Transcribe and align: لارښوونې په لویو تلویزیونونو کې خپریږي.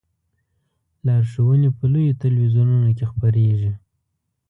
لارښوونې 1.05 1.69
په 1.77 1.83
لویو 1.93 2.17
تلویزیونونو 2.23 2.89
کې 2.97 3.05
خپریږي. 3.11 3.73